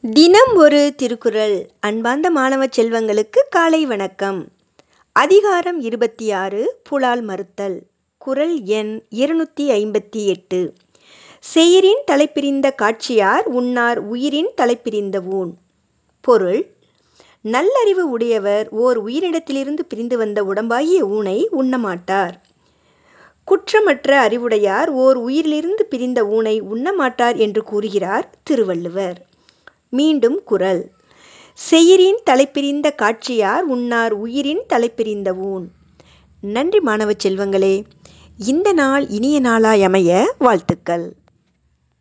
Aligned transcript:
தினம் 0.00 0.54
ஒரு 0.54 0.94
திருக்குறள். 0.96 1.70
அன்பார்ந்த 1.80 2.30
மாணவ 2.30 2.66
செல்வங்களுக்கு 2.66 3.40
காலை 3.50 3.86
வணக்கம். 3.86 4.48
அதிகாரம் 5.12 5.80
இருபத்தி 5.80 6.30
ஆறு 6.30 6.80
புலால் 6.82 7.22
மறுத்தல். 7.22 7.82
குறள் 8.18 8.60
எண் 8.62 9.02
இருநூற்றி 9.08 9.70
ஐம்பத்தி 9.70 10.26
எட்டு. 10.26 10.72
செயிரின் 11.54 12.04
தலைப்பிரிந்த 12.04 12.74
காட்சியார் 12.82 13.42
உண்ணார் 13.42 13.98
உயிரின் 13.98 14.50
தலைப்பிரிந்த 14.54 15.20
ஊன். 15.20 15.56
பொருள் 16.20 16.66
நல்லறிவு 17.42 18.10
உடையவர் 18.10 18.68
ஓர் 18.70 19.04
உயிரிடத்திலிருந்து 19.04 19.80
பிரிந்து 19.88 20.18
வந்த 20.18 20.44
உடம்பாகிய 20.44 21.00
ஊனை 21.00 21.48
உண்ணமாட்டார். 21.58 22.32
குற்றமற்ற 23.44 24.18
அறிவுடையார் 24.18 24.90
ஓர் 24.90 25.18
உயிரிலிருந்து 25.18 25.82
பிரிந்த 25.88 26.26
ஊனை 26.26 26.62
உண்ணமாட்டார் 26.62 27.36
என்று 27.36 27.62
கூறுகிறார் 27.62 28.34
திருவள்ளுவர். 28.42 29.26
மீண்டும் 29.90 30.42
குரல். 30.44 30.90
செயிரின் 31.70 32.18
தலைப்பிரிந்த 32.24 32.94
காட்சியார் 33.02 33.64
உன்னார் 33.68 34.10
உயிரின் 34.10 34.62
தலைப்பிரிந்த 34.66 35.34
ஊன். 35.34 35.70
நன்றி 36.40 36.80
மாணவ 36.80 37.12
செல்வங்களே 37.24 37.84
இந்த 38.38 38.72
நாள் 38.72 39.08
இனிய 39.08 39.40
நாளாய் 39.40 39.82
அமைய 39.82 40.34
வாழ்த்துக்கள். 40.38 41.14